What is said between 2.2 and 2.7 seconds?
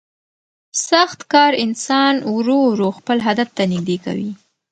ورو